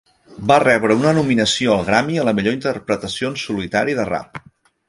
[0.51, 4.43] Va rebre una nominació al Grammy a la millor interpretació en solitari de rap.